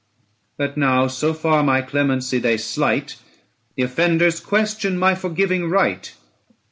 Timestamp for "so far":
1.05-1.61